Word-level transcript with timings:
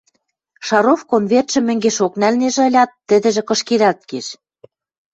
Шаров 0.67 0.99
конвертшӹм 1.11 1.63
мӹнгешок 1.67 2.13
нӓлнежӹ 2.21 2.61
ылят, 2.69 2.91
тӹдӹжӹ 3.07 3.41
кышкедӓлт 3.49 4.01
кеш. 4.09 4.27